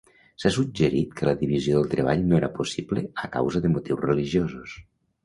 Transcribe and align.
S'ha 0.43 0.51
suggerit 0.53 1.11
que 1.19 1.27
la 1.27 1.35
divisió 1.41 1.75
del 1.77 1.91
treball 1.91 2.23
no 2.31 2.39
era 2.39 2.49
possible 2.55 3.05
a 3.25 3.29
causa 3.37 3.63
de 3.67 3.73
motius 3.75 4.03
religiosos. 4.07 4.75